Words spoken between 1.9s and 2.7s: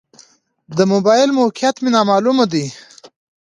نا معلومه ده.